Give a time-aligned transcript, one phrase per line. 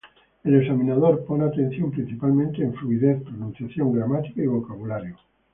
[0.43, 5.15] El examinador pone atención principalmente en fluidez, pronunciación, gramática y vocabulario.